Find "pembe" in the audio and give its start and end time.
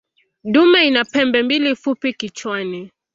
1.05-1.43